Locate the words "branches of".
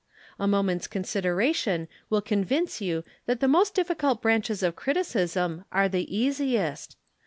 4.19-4.75